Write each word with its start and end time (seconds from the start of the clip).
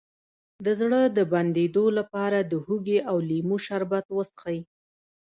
د 0.65 0.67
زړه 0.79 1.01
د 1.17 1.19
بندیدو 1.31 1.85
لپاره 1.97 2.37
د 2.51 2.53
هوږې 2.65 2.99
او 3.09 3.17
لیمو 3.29 3.57
شربت 3.65 4.05
وڅښئ 4.11 4.59